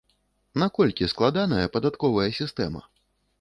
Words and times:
Наколькі 0.61 1.09
складаная 1.13 1.67
падатковая 1.77 2.27
сістэма? 2.39 2.81